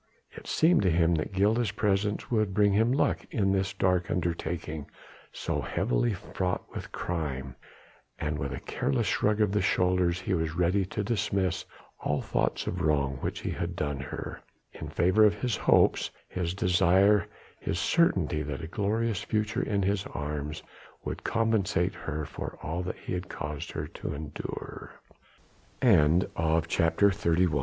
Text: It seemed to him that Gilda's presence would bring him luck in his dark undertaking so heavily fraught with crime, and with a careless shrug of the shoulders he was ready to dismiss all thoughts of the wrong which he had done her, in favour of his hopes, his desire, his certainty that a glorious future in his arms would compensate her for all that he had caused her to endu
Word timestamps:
It 0.31 0.47
seemed 0.47 0.81
to 0.81 0.89
him 0.89 1.13
that 1.21 1.31
Gilda's 1.31 1.69
presence 1.69 2.31
would 2.31 2.55
bring 2.55 2.73
him 2.73 2.91
luck 2.91 3.23
in 3.29 3.53
his 3.53 3.71
dark 3.71 4.09
undertaking 4.09 4.87
so 5.31 5.61
heavily 5.61 6.11
fraught 6.11 6.63
with 6.73 6.91
crime, 6.91 7.55
and 8.17 8.39
with 8.39 8.51
a 8.51 8.59
careless 8.61 9.05
shrug 9.05 9.39
of 9.41 9.51
the 9.51 9.61
shoulders 9.61 10.21
he 10.21 10.33
was 10.33 10.55
ready 10.55 10.85
to 10.85 11.03
dismiss 11.03 11.65
all 11.99 12.19
thoughts 12.19 12.65
of 12.65 12.79
the 12.79 12.83
wrong 12.83 13.17
which 13.17 13.41
he 13.41 13.51
had 13.51 13.75
done 13.75 13.99
her, 13.99 14.41
in 14.73 14.89
favour 14.89 15.23
of 15.23 15.35
his 15.35 15.55
hopes, 15.55 16.09
his 16.27 16.55
desire, 16.55 17.27
his 17.59 17.77
certainty 17.77 18.41
that 18.41 18.63
a 18.63 18.67
glorious 18.67 19.21
future 19.21 19.61
in 19.61 19.83
his 19.83 20.07
arms 20.15 20.63
would 21.05 21.23
compensate 21.23 21.93
her 21.93 22.25
for 22.25 22.57
all 22.63 22.81
that 22.81 22.95
he 22.97 23.13
had 23.13 23.29
caused 23.29 23.69
her 23.73 23.85
to 23.85 24.07
endu 24.07 24.49